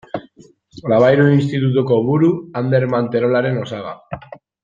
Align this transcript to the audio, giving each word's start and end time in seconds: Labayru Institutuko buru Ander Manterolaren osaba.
Labayru 0.91 1.25
Institutuko 1.33 1.99
buru 2.09 2.31
Ander 2.61 2.87
Manterolaren 2.95 3.63
osaba. 3.67 3.93